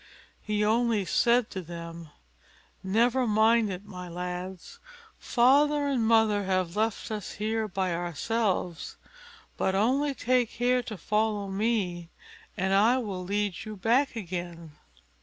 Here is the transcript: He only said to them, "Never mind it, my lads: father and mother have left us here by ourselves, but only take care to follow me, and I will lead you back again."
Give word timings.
He 0.41 0.65
only 0.65 1.05
said 1.05 1.51
to 1.51 1.61
them, 1.61 2.09
"Never 2.81 3.27
mind 3.27 3.71
it, 3.71 3.85
my 3.85 4.09
lads: 4.09 4.79
father 5.19 5.85
and 5.85 6.03
mother 6.07 6.45
have 6.45 6.75
left 6.75 7.11
us 7.11 7.33
here 7.33 7.67
by 7.67 7.93
ourselves, 7.93 8.97
but 9.57 9.75
only 9.75 10.15
take 10.15 10.49
care 10.49 10.81
to 10.81 10.97
follow 10.97 11.49
me, 11.49 12.09
and 12.57 12.73
I 12.73 12.97
will 12.97 13.23
lead 13.23 13.63
you 13.63 13.77
back 13.77 14.15
again." 14.15 14.71